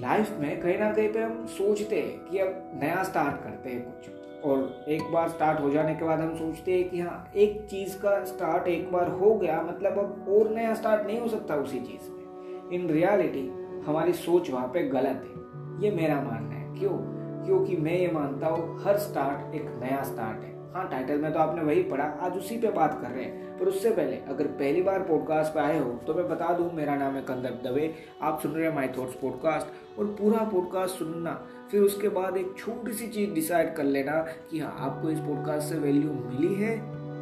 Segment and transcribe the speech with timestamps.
[0.00, 3.82] Life में कहीं ना कहीं पे हम सोचते हैं कि अब नया स्टार्ट करते हैं
[3.82, 4.10] कुछ।
[4.44, 7.98] और एक बार स्टार्ट हो जाने के बाद हम सोचते हैं कि हाँ एक चीज़
[7.98, 11.80] का स्टार्ट एक बार हो गया मतलब अब और नया स्टार्ट नहीं हो सकता उसी
[11.80, 13.48] चीज़ में। इन रियलिटी
[13.86, 15.40] हमारी सोच वहाँ पे गलत है।
[15.84, 17.20] ये मेरा मानना है। क्यों?
[17.46, 21.38] क्योंकि मैं ये मानता हूँ, हर स्टार्ट एक नया स्टार्ट है। हाँ टाइटल में तो
[21.38, 24.82] आपने वही पढ़ा, आज उसी पे बात कर रहे हैं। पर उससे पहले, अगर पहली
[24.82, 28.40] बार पॉडकास्ट पे आए हो तो मैं बता दूँ, मेरा नाम है कंदर दवे, आप
[28.42, 31.32] सुन रहे हैं माई थॉट्स पॉडकास्ट और पूरा पॉडकास्ट सुनना,
[31.70, 34.20] फिर उसके बाद एक छोटी सी चीज़ डिसाइड कर लेना
[34.50, 36.76] कि हाँ आपको इस पॉडकास्ट से वैल्यू मिली है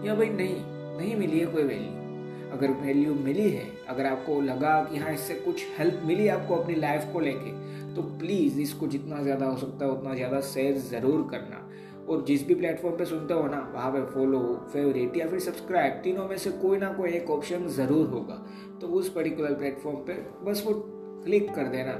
[0.06, 0.56] या भाई नहीं?
[0.98, 1.96] नहीं मिली है कोई वैल्यू
[2.52, 6.74] अगर वैल्यू मिली है, अगर आपको लगा कि हाँ इससे कुछ हेल्प मिली आपको अपनी
[6.74, 7.56] लाइफ को लेके
[7.94, 11.64] तो प्लीज़ इसको जितना ज़्यादा हो सकता है, उतना ज़्यादा शेयर ज़रूर करना।
[12.08, 14.40] और जिस भी प्लेटफॉर्म पे सुनते हो ना, वहाँ पे फॉलो
[14.72, 18.34] फेवरेट या फिर सब्सक्राइब तीनों में से कोई ना कोई एक ऑप्शन ज़रूर होगा।
[18.80, 20.72] तो उस पर्टिकुलर प्लेटफॉर्म पे बस वो
[21.24, 21.92] क्लिक कर देना।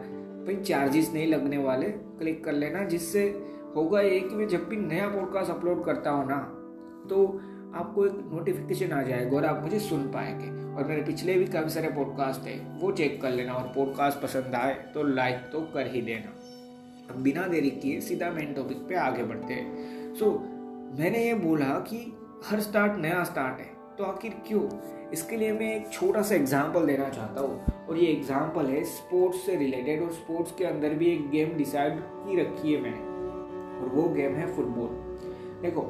[0.44, 3.24] भाई चार्जेस नहीं लगने वाले क्लिक कर लेना, जिससे
[3.77, 6.38] होगा ये कि मैं जब भी नया पॉडकास्ट अपलोड करता हूँ ना
[7.08, 7.27] तो
[7.75, 11.70] आपको एक नोटिफिकेशन आ जाएगा और आप मुझे सुन पाएँगे। और मेरे पिछले भी काफ़ी
[11.70, 15.86] सारे पॉडकास्ट है वो चेक कर लेना और पॉडकास्ट पसंद आए तो लाइक तो कर
[15.86, 16.34] ही देना।
[17.10, 21.34] अब बिना देरी किए सीधा मेन टॉपिक पे आगे बढ़ते हैं। सो so, मैंने ये
[21.34, 21.96] बोला कि
[22.44, 23.66] हर स्टार्ट नया स्टार्ट है।
[23.98, 24.62] तो आखिर क्यों?
[25.12, 29.44] इसके लिए मैं एक छोटा सा एग्ज़ाम्पल देना चाहता हूँ। और ये एग्ज़ाम्पल है स्पोर्ट्स
[29.46, 33.06] से रिलेटेड और स्पोर्ट्स के अंदर भी एक गेम डिसाइड की रखी है मैंने।
[33.80, 34.88] और वो गेम है फुटबॉल
[35.62, 35.82] देखो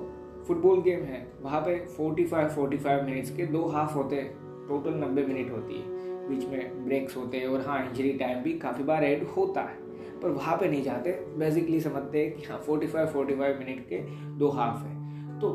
[0.49, 4.31] फुटबॉल गेम है। वहाँ पे 45 45 मिनट्स के दो हाफ़ होते हैं।
[4.69, 5.97] टोटल 90 मिनट होती है।
[6.29, 9.88] बीच में ब्रेक्स होते हैं और हाँ इंजरी टाइम भी काफ़ी बार ऐड होता है।
[10.23, 13.89] पर वहाँ पे नहीं जाते बेसिकली समझते हैं कि हाँ forty five forty five minute
[13.89, 13.99] के
[14.39, 14.97] दो हाफ़ है।
[15.41, 15.53] तो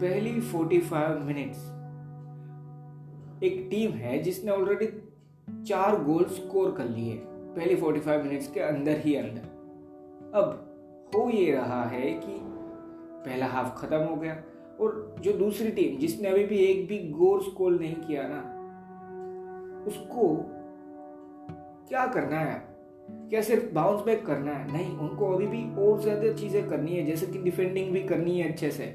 [0.00, 1.58] पहली फोर्टी फाइव मिनट्स
[3.44, 4.86] एक टीम है जिसने ऑलरेडी
[5.64, 9.42] चार गोल स्कोर कर लिए पहली फोर्टी फाइव मिनट्स के अंदर ही अंदर।
[10.34, 12.38] अब हो ये रहा है कि
[13.24, 14.34] पहला हाफ़ खत्म हो गया
[14.80, 18.40] और जो दूसरी टीम जिसने अभी भी एक भी गोल स्कोर नहीं किया ना,
[19.86, 20.28] उसको
[21.88, 22.69] क्या करना है?
[23.30, 24.72] क्या सिर्फ़ बाउंस बैक करना है?
[24.72, 28.48] नहीं, उनको अभी भी और ज़्यादा चीज़ें करनी है, जैसे कि डिफेंडिंग भी करनी है
[28.52, 28.94] अच्छे से।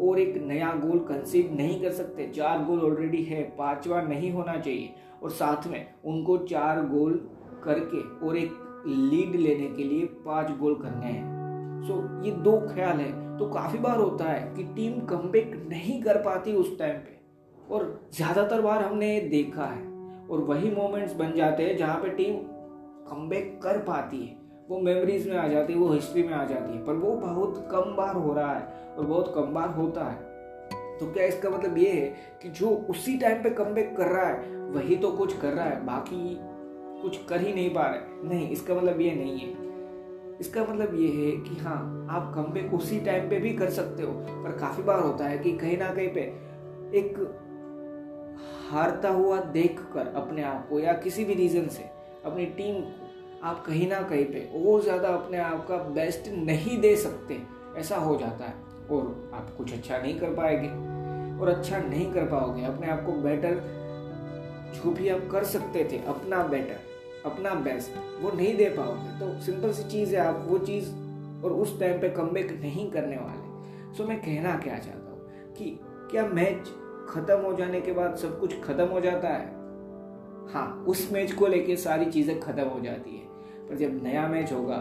[0.00, 4.56] और एक नया गोल कंसीड नहीं कर सकते। चार गोल ऑलरेडी है, पांचवा नहीं होना
[4.56, 7.12] चाहिए। और साथ में उनको चार गोल
[7.64, 11.30] करके और एक लीड लेने के लिए पाँच गोल करने हैं।
[11.82, 16.18] सो ये दो ख्याल है। तो काफ़ी बार होता है कि टीम कमबैक नहीं कर
[16.18, 17.20] पाती उस टाइम पे।
[17.70, 19.82] और ज़्यादातर बार हमने देखा है।
[20.26, 22.34] और वही मोमेंट्स बन जाते हैं जहाँ पे टीम
[23.12, 23.28] कम
[23.62, 24.36] कर पाती है।
[24.68, 27.68] वो मेमोरीज में आ जाती है, वो हिस्ट्री में आ जाती है। पर वो बहुत
[27.72, 30.32] कम बार हो रहा है और बहुत कम बार होता है।
[30.98, 34.56] तो क्या इसका मतलब ये है कि जो उसी टाइम पे कम कर रहा है,
[34.56, 36.38] वही तो कुछ कर रहा है, बाकी
[37.02, 39.72] कुछ कर ही नहीं पा रहा है। नहीं, इसका मतलब ये नहीं है।
[40.40, 44.12] इसका मतलब ये है कि हाँ आप कम उसी टाइम पे भी कर सकते हो,
[44.12, 46.20] पर काफ़ी बार होता है कि कहीं ना कहीं पे
[46.98, 47.38] एक
[48.70, 51.82] हारता हुआ देख कर अपने आप को या किसी भी रीजन से
[52.24, 52.74] अपनी टीम
[53.42, 57.40] आप कहीं ना कहीं पे और ज़्यादा अपने आप का बेस्ट नहीं दे सकते।
[57.76, 58.54] ऐसा हो जाता है।
[58.90, 60.68] और आप कुछ अच्छा नहीं कर पाएँगे।
[61.40, 63.54] और अच्छा नहीं कर पाओगे। अपने आप को बेटर
[64.74, 66.90] जो भी आप कर सकते थे, अपना बेटर
[67.24, 70.90] अपना बेस्ट वो नहीं दे पाओगे। तो सिंपल सी चीज़ है आप वो चीज़
[71.44, 75.78] और उस टाइम पे कम नहीं करने वाले। सो मैं कहना क्या चाहता हूँ कि
[76.10, 76.68] क्या मैच
[77.08, 79.46] खत्म हो जाने के बाद सब कुछ खत्म हो जाता है?
[80.52, 83.31] हाँ उस मैच को लेके सारी चीज़ें ख़त्म हो जाती है।
[83.72, 84.76] पर जब नया मैच होगा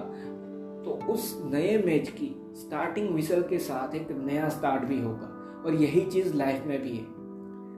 [0.85, 5.27] तो उस नए मैच की स्टार्टिंग विसल के साथ एक नया स्टार्ट भी होगा।
[5.65, 7.03] और यही चीज़ लाइफ में भी है।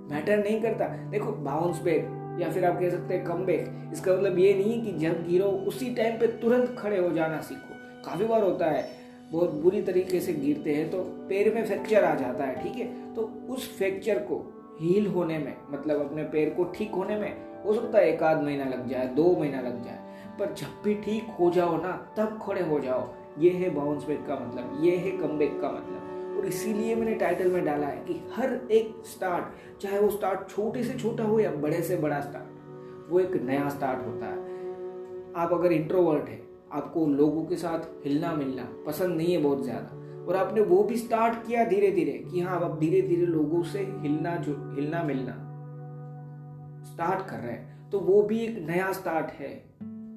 [0.10, 4.14] मैटर नहीं करता। देखो बाउंस बैक या फिर आप कह सकते हैं कम बैक इसका
[4.14, 7.76] मतलब ये नहीं कि जब गिरो, उसी टाइम पे तुरंत खड़े हो जाना सीखो।
[8.06, 8.88] काफ़ी बार होता है,
[9.32, 13.14] बहुत बुरी तरीके से गिरते हैं तो पैर में फ्रैक्चर आ जाता है, ठीक है?
[13.16, 14.38] तो उस फ्रैक्चर को
[14.82, 18.44] हील होने में मतलब अपने पैर को ठीक होने में, हो सकता है एक आध
[18.44, 20.00] महीना लग जाए, दो महीना लग जाए
[20.40, 23.08] पर जब भी ठीक हो जाओ ना, तब खड़े हो जाओ।
[23.40, 27.52] ये है बाउंस बैक का मतलब ये है कम का मतलब। और इसीलिए मैंने टाइटल
[27.52, 31.52] में डाला है कि हर एक स्टार्ट चाहे वो स्टार्ट छोटे से छोटा हो या
[31.52, 34.38] बड़े से बड़ा स्टार्ट वो एक नया स्टार्ट होता है।
[35.36, 36.42] आप अगर इंट्रोवर्ट है,
[36.72, 40.98] आपको लोगों के साथ हिलना मिलना पसंद नहीं है बहुत ज़्यादा। और आपने वो भी
[40.98, 45.34] स्टार्ट किया धीरे धीरे कि हाँ अब धीरे धीरे लोगों से हिलना जो हिलना मिलना
[46.86, 49.52] स्टार्ट कर रहे हैं तो वो भी एक नया स्टार्ट है।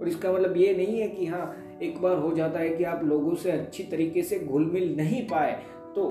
[0.00, 3.04] और इसका मतलब ये नहीं है कि हाँ एक बार हो जाता है कि आप
[3.04, 5.52] लोगों से अच्छी तरीके से घुल मिल नहीं पाए
[5.94, 6.08] तो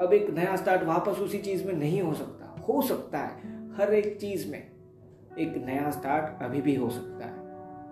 [0.00, 3.32] अब एक नया स्टार्ट वापस उसी चीज़ में नहीं हो सकता। हो सकता है,
[3.74, 4.58] हर एक चीज़ में
[5.38, 7.38] एक नया स्टार्ट अभी भी हो सकता है।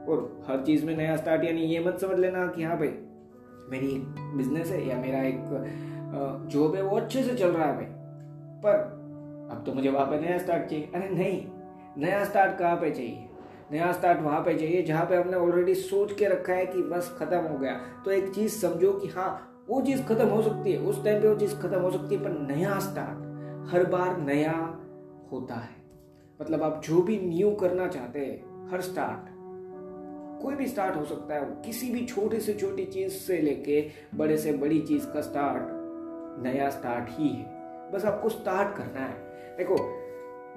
[0.07, 2.93] और हर चीज़ में नया स्टार्ट यानी ये मत समझ लेना कि हाँ भाई,
[3.71, 4.05] मेरी एक
[4.37, 5.41] बिज़नेस है या मेरा एक
[6.49, 7.87] जॉब है, वो अच्छे से चल रहा है भाई।
[8.65, 8.77] पर
[9.53, 11.47] अब तो मुझे वहाँ पे नया स्टार्ट चाहिए। अरे नहीं,
[11.99, 13.28] नया स्टार्ट कहाँ पे चाहिए?
[13.73, 17.17] नया स्टार्ट वहाँ पे चाहिए, जहाँ पे हमने ऑलरेडी सोच के रखा है कि बस
[17.19, 17.73] खत्म हो गया।
[18.05, 21.29] तो एक चीज़ समझो कि हाँ वो चीज़ खत्म हो सकती है। उस टाइम पे
[21.29, 23.29] वो चीज़ खत्म हो सकती है, पर नया स्टार्ट
[23.70, 24.81] हर बार नया
[25.32, 25.76] होता है।
[26.43, 29.35] मतलब आप जो भी न्यू करना चाहते हैं, हर स्टार्ट
[30.43, 34.37] कोई भी स्टार्ट हो सकता है। किसी भी छोटी से छोटी चीज़ से लेके बड़े
[34.37, 35.62] से बड़ी चीज़ का स्टार्ट
[36.43, 37.59] नया स्टार्ट ही है।
[37.91, 39.14] बस आपको स्टार्ट करना है।
[39.56, 39.76] देखो,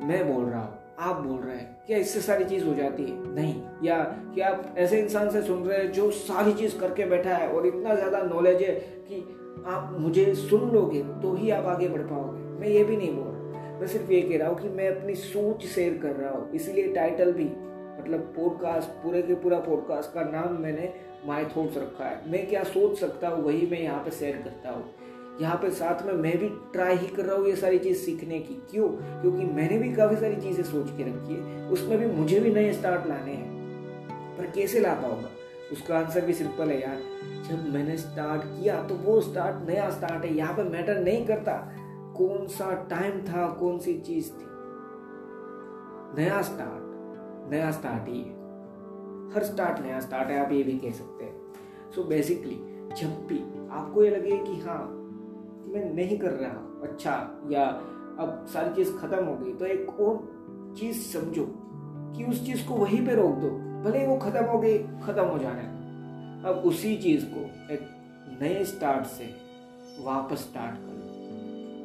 [0.05, 3.33] मैं बोल रहा हूँ आप बोल रहे हैं क्या इससे सारी चीज़ हो जाती है।
[3.36, 3.53] नहीं,
[3.83, 3.98] या
[4.33, 7.65] क्या आप ऐसे इंसान से सुन रहे हैं जो सारी चीज़ करके बैठा है और
[7.68, 8.74] इतना ज़्यादा नॉलेज है
[9.07, 9.21] कि
[9.68, 13.27] आप मुझे सुन लोगे तो ही आप आगे बढ़ पाओगे। मैं ये भी नहीं बोल
[13.27, 16.50] रहा। मैं सिर्फ़ ये कह रहा हूँ कि मैं अपनी सोच शेयर कर रहा हूँ।
[16.51, 20.94] इसलिए टाइटल भी मतलब पॉडकास्ट पूरे के पूरा पॉडकास्ट का नाम मैंने
[21.25, 24.69] माई थॉट्स रखा है। मैं क्या सोच सकता हूँ, वही मैं यहाँ पे शेयर करता
[24.69, 24.83] हूँ।
[25.39, 28.39] यहाँ पे साथ में मैं भी ट्राई ही कर रहा हूँ ये सारी चीज़ सीखने
[28.39, 28.89] की। क्यों?
[28.89, 32.73] क्योंकि मैंने भी काफ़ी सारी चीज़ें सोच के रखी है। उसमें भी मुझे भी नए
[32.73, 33.51] स्टार्ट लाने हैं।
[34.37, 35.29] पर कैसे ला पाऊँगा?
[35.71, 36.97] उसका आंसर भी सिंपल है यार।
[37.49, 41.73] जब मैंने स्टार्ट किया तो वो स्टार्ट नया स्टार्ट है। यहाँ पे मैटर नहीं करता
[42.17, 44.45] कौन सा टाइम था, कौन सी चीज़ थी।
[46.21, 46.91] नया स्टार्ट
[47.51, 48.41] नया स्टार्ट ही है।
[49.33, 51.53] हर स्टार्ट नया स्टार्ट है, आप ये भी कह सकते हैं।
[51.95, 52.55] सो बेसिकली
[53.01, 55.00] जब भी आपको ये लगे कि हाँ
[55.71, 57.12] मैं नहीं कर रहा। अच्छा
[57.50, 57.65] या
[58.19, 61.45] अब सारी चीज़ खत्म हो गई तो एक और चीज़ समझो
[62.15, 63.50] कि उस चीज़ को वहीं पे रोक दो।
[63.83, 65.62] भले वो खत्म हो गई, खत्म हो जाने
[66.50, 67.81] अब उसी चीज़ को एक
[68.41, 69.25] नए स्टार्ट से
[70.00, 71.01] वापस स्टार्ट करो।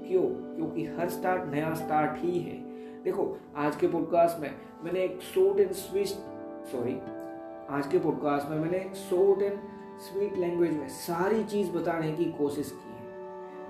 [0.08, 0.56] क्यों?
[0.56, 2.56] क्योंकि हर स्टार्ट नया स्टार्ट ही है।
[3.02, 4.50] देखो, आज के पॉडकास्ट में
[4.84, 6.06] मैंने एक शॉर्ट एंड स्वीट
[6.66, 6.94] सॉरी
[7.70, 9.58] आज के पॉडकास्ट में मैंने शॉर्ट एंड
[9.98, 12.95] स्वीट लैंग्वेज में सारी चीज़ बताने की कोशिश की। है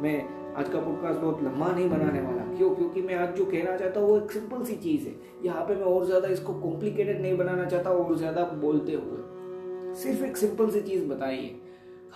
[0.00, 2.74] मैं आज का पॉडकास्ट बहुत लंबा नहीं बनाने वाला। क्यों?
[2.74, 5.14] क्योंकि मैं आज जो कहना चाहता हूँ, वो एक सिंपल सी चीज़ है।
[5.44, 10.24] यहाँ पे मैं और ज़्यादा इसको कॉम्प्लिकेटेड नहीं बनाना चाहता और ज़्यादा बोलते हुए। सिर्फ़
[10.24, 11.60] एक सिंपल सी चीज़ बताइए।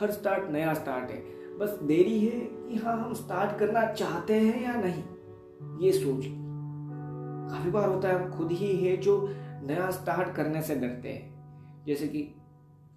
[0.00, 1.22] हर स्टार्ट नया स्टार्ट है।
[1.58, 5.02] बस देरी है कि हाँ हम स्टार्ट करना चाहते हैं या नहीं?
[5.80, 6.24] ये सोच
[7.52, 9.28] काफ़ी बार होता है, हम खुद ही है जो
[9.62, 12.34] नया स्टार्ट करने से डरते हैं। जैसे कि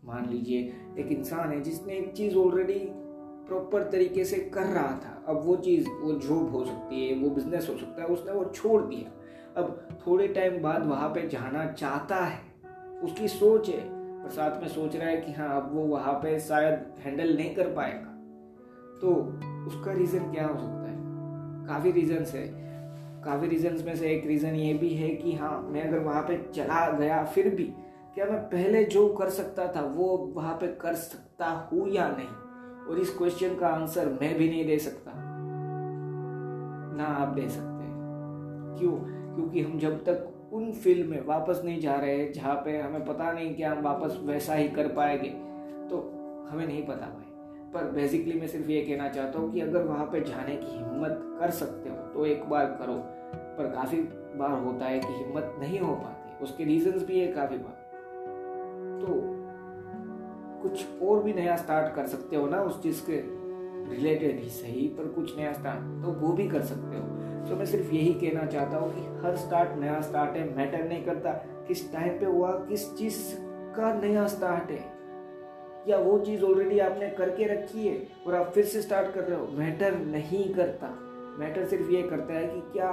[0.05, 0.59] मान लीजिए,
[0.99, 3.02] एक इंसान है जिसने एक चीज़ ऑलरेडी
[3.47, 7.29] प्रॉपर तरीके से कर रहा था। अब वो चीज़, वो जॉब हो सकती है, वो
[7.29, 9.11] बिज़नेस हो सकता है, उसने वो छोड़ दिया।
[9.61, 12.39] अब थोड़े टाइम बाद वहाँ पे जाना चाहता है,
[13.03, 13.89] उसकी सोच है,
[14.23, 17.55] और साथ में सोच रहा है कि हाँ अब वो वहाँ पे शायद हैंडल नहीं
[17.55, 18.09] कर पाएगा।
[19.01, 19.15] तो
[19.67, 20.97] उसका रीज़न क्या हो सकता है?
[21.67, 22.63] काफ़ी रीजन्स है।
[23.23, 26.49] काफ़ी रीजंस में से एक रीज़न ये भी है कि हाँ मैं अगर वहाँ पे
[26.53, 27.63] चला गया फिर भी,
[28.15, 32.42] क्या मैं पहले जो कर सकता था, वो वहाँ पे कर सकता हूँ या नहीं?
[32.89, 35.11] और इस क्वेश्चन का आंसर मैं भी नहीं दे सकता।
[36.97, 37.83] ना आप दे सकते।
[38.79, 38.91] क्यों?
[39.35, 43.31] क्योंकि हम जब तक उन फ़ील्ड में वापस नहीं जा रहे जहाँ पे हमें पता
[43.31, 45.29] नहीं कि हम वापस वैसा ही कर पाएँगे
[45.89, 45.97] तो
[46.49, 47.29] हमें नहीं पता भाई।
[47.73, 51.37] पर बेसिकली मैं सिर्फ़ ये कहना चाहता हूँ कि अगर वहाँ पे जाने की हिम्मत
[51.39, 52.93] कर सकते हो तो एक बार करो।
[53.57, 53.97] पर काफ़ी
[54.35, 57.73] बार होता है कि हिम्मत नहीं हो पाती। उसके रीजंस भी है, काफ़ी बार।
[59.01, 59.32] तो
[60.63, 63.21] कुछ और भी नया स्टार्ट कर सकते हो ना, उस चीज़ के
[63.95, 67.03] रिलेटेड ही सही, पर कुछ नया स्टार्ट तो वो भी कर सकते हो।
[67.49, 71.03] तो मैं सिर्फ़ यही कहना चाहता हूँ कि हर स्टार्ट नया स्टार्ट है मैटर नहीं
[71.05, 71.31] करता,
[71.67, 73.17] किस टाइम पे हुआ, किस चीज़
[73.75, 74.91] का नया स्टार्ट है।
[75.87, 79.39] या वो चीज़ ऑलरेडी आपने करके रखी है और आप फिर से स्टार्ट कर रहे
[79.39, 80.87] हो मैटर नहीं करता।
[81.39, 82.91] मैटर सिर्फ़ ये करता है कि क्या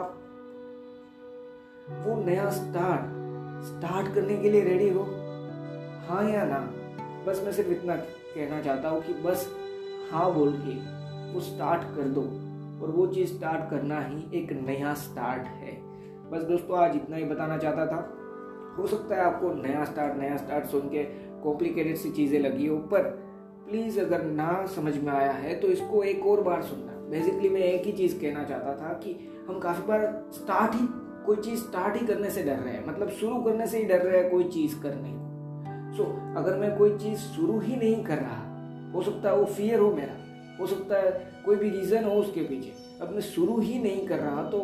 [2.05, 3.19] वो नया स्टार्ट
[3.65, 5.03] स्टार्ट करने के लिए रेडी हो?
[6.09, 6.61] हाँ या ना?
[7.27, 9.57] बस मैं सिर्फ़ इतना कहना चाहता हूँ कि बस
[10.11, 10.75] हाँ बोल के
[11.33, 12.23] वो स्टार्ट कर दो।
[12.85, 15.73] और वो चीज़ स्टार्ट करना ही एक नया स्टार्ट है।
[16.31, 18.17] बस दोस्तों, आज इतना ही बताना चाहता था।
[18.79, 21.03] हो सकता है आपको नया स्टार्ट नया स्टार्ट सुन के
[21.43, 23.03] कॉम्प्लिकेटेड सी चीज़ें लगी हो, पर
[23.69, 27.61] प्लीज़ अगर ना समझ में आया है तो इसको एक और बार सुनना। बेसिकली मैं
[27.61, 30.87] एक ही चीज़ कहना चाहता था कि हम काफ़ी बार स्टार्ट ही,
[31.27, 33.99] कोई चीज़ स्टार्ट ही करने से डर रहे हैं। मतलब शुरू करने से ही डर
[33.99, 35.30] रहे हैं कोई चीज़ करने। को
[35.91, 39.45] सो so, अगर मैं कोई चीज़ शुरू ही नहीं कर रहा हो सकता है वो
[39.47, 40.17] फियर हो मेरा
[40.61, 41.11] हो सकता है
[41.45, 44.59] कोई भी रीज़न हो उसके पीछे। अब मैं शुरू ही नहीं कर रहा तो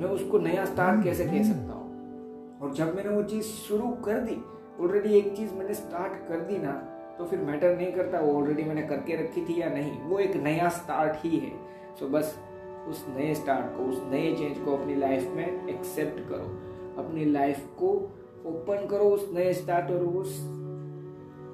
[0.00, 2.58] मैं उसको नया स्टार्ट कैसे कह सकता हूँ?
[2.62, 4.36] और जब मैंने वो चीज़ शुरू कर दी
[4.80, 6.72] ऑलरेडी एक चीज़ मैंने स्टार्ट कर दी ना
[7.18, 10.36] तो फिर मैटर नहीं करता वो ऑलरेडी मैंने करके रखी थी या नहीं। वो एक
[10.36, 11.52] नया स्टार्ट ही है।
[12.00, 12.34] सो बस
[12.88, 17.66] उस नए स्टार्ट को उस नए चेंज को अपनी लाइफ में एक्सेप्ट करो। अपनी लाइफ
[17.78, 17.90] को
[18.46, 20.36] ओपन करो उस नए स्टार्ट और उस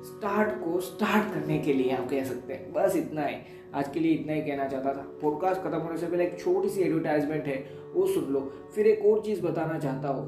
[0.06, 3.36] स्टार्ट को स्टार्ट करने के लिए आप कह सकते हैं। बस इतना ही।
[3.74, 6.68] आज के लिए इतना ही कहना चाहता था। पॉडकास्ट खत्म होने से पहले एक छोटी
[6.68, 7.56] सी एडवर्टाइजमेंट है,
[7.94, 8.40] वो सुन लो।
[8.74, 10.20] फिर एक और चीज़ बताना चाहता हो।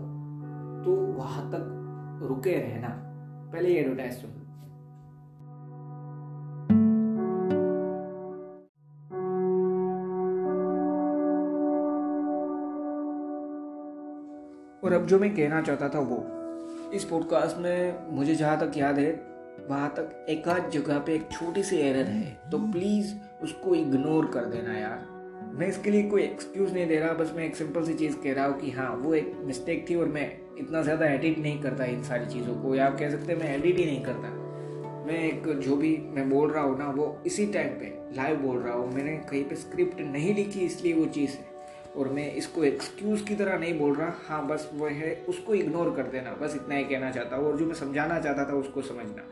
[0.84, 1.78] तो वहाँ तक
[2.22, 2.88] रुके रहना
[3.52, 4.30] पहले ही एडवर्टाइज सुन।
[14.84, 16.41] और अब जो मैं कहना चाहता था वो
[16.92, 19.12] इस पॉडकास्ट में मुझे जहाँ तक याद है,
[19.68, 24.26] वहाँ तक एक आध जगह पे एक छोटी सी एरर है। तो प्लीज़ उसको इग्नोर
[24.26, 25.06] कर देना यार।
[25.54, 28.32] मैं इसके लिए कोई एक्सक्यूज़ नहीं दे रहा, बस मैं एक सिंपल सी चीज़ कह
[28.32, 31.84] रहा हूँ कि हाँ वो एक मिस्टेक थी और मैं इतना ज़्यादा एडिट नहीं करता
[31.84, 34.28] इन सारी चीज़ों को। या आप कह सकते हैं मैं एडिट ही नहीं करता।
[35.06, 38.58] मैं एक जो भी मैं बोल रहा हूँ ना, वो इसी टाइम पे लाइव बोल
[38.58, 41.51] रहा हूँ। मैंने कहीं पे स्क्रिप्ट नहीं लिखी, इसलिए वो चीज़ है।
[41.96, 45.92] और मैं इसको एक्सक्यूज़ की तरह नहीं बोल रहा। हाँ बस वो है, उसको इग्नोर
[45.96, 48.82] कर देना। बस इतना ही कहना चाहता हूँ और जो मैं समझाना चाहता था उसको
[48.82, 49.24] समझना।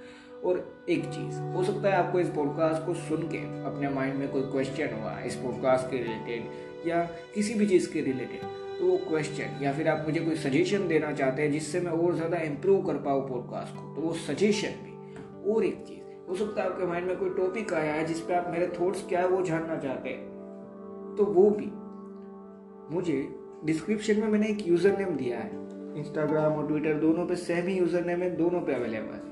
[0.45, 4.29] और एक चीज़, हो सकता है आपको इस पॉडकास्ट को सुन के अपने माइंड में
[4.29, 7.03] कोई क्वेश्चन हुआ, इस पॉडकास्ट के रिलेटेड या
[7.35, 8.43] किसी भी चीज़ के रिलेटेड
[8.79, 12.15] तो वो क्वेश्चन या फिर आप मुझे कोई सजेशन देना चाहते हैं जिससे मैं और
[12.15, 16.63] ज़्यादा इम्प्रूव कर पाऊँ पॉडकास्ट को तो वो सजेशन भी। और एक चीज़, हो सकता
[16.63, 19.29] है आपके माइंड में कोई टॉपिक आया है जिस पर आप मेरे थॉट्स क्या है
[19.29, 21.71] वो जानना चाहते हैं। तो वो भी।
[22.91, 23.17] मुझे
[23.65, 25.59] डिस्क्रिप्शन में मैंने एक यूज़र नेम दिया है।
[25.99, 29.29] इंस्टाग्राम और ट्विटर दोनों पे सेम ही यूज़र नेम है, दोनों पे अवेलेबल है।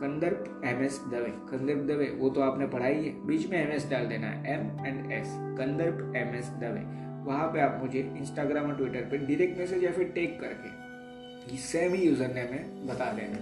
[0.00, 1.30] Kandarp M S Dave.
[1.50, 4.86] कंदर्प दवे, वो तो आपने पढ़ाई है। बीच में एम एस डाल देना है। M
[4.86, 6.82] and S Kandarp M S Dave.
[7.26, 11.94] वहाँ पे आप मुझे इंस्टाग्राम और ट्विटर पे डायरेक्ट मैसेज या फिर टेक करके सेम
[11.94, 13.38] ही यूज़र नेम है, बता देना।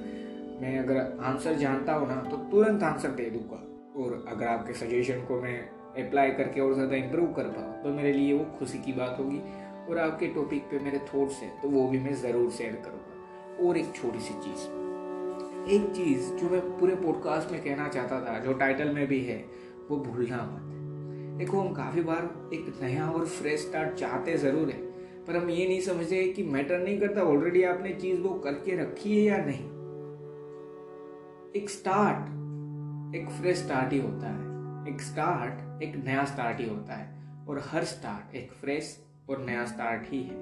[0.61, 3.62] मैं अगर आंसर जानता हूँ ना तो तुरंत आंसर दे दूँगा।
[3.97, 5.59] और अगर आपके सजेशन को मैं
[5.96, 9.40] अप्लाई करके और ज़्यादा इम्प्रूव कर पाऊँ तो मेरे लिए वो खुशी की बात होगी।
[9.82, 13.78] और आपके टॉपिक पे मेरे थॉट्स हैं तो वो भी मैं ज़रूर शेयर करूँगा। और
[13.78, 14.62] एक छोटी सी चीज़,
[15.70, 19.44] एक चीज़ जो मैं पूरे पॉडकास्ट में कहना चाहता था, जो टाइटल में भी है,
[19.90, 20.70] वो भूलना मत।
[21.38, 24.80] देखो, हम काफ़ी बार एक नया और फ्रेश स्टार्ट चाहते ज़रूर है,
[25.26, 29.16] पर हम ये नहीं समझते कि मैटर नहीं करता ऑलरेडी आपने चीज़ वो करके रखी
[29.16, 29.64] है या नहीं।
[31.54, 34.51] एक स्टार्ट एक फ्रेश स्टार्ट ही होता है।
[34.88, 38.96] एक स्टार्ट एक नया स्टार्ट ही होता है और हर स्टार्ट एक फ्रेश
[39.30, 40.40] और नया स्टार्ट ही है।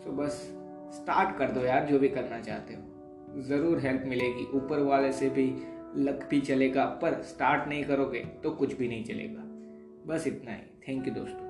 [0.00, 0.32] सो बस
[0.94, 5.30] स्टार्ट कर दो यार जो भी करना चाहते हो। ज़रूर हेल्प मिलेगी। ऊपर वाले से
[5.30, 5.46] भी
[5.96, 9.42] लक भी चलेगा, पर स्टार्ट नहीं करोगे तो कुछ भी नहीं चलेगा।
[10.06, 11.47] बस इतना ही। थैंक यू दोस्तों।